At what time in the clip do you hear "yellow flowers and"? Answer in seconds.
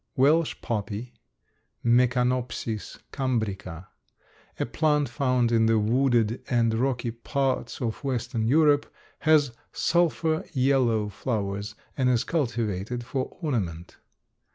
10.53-12.09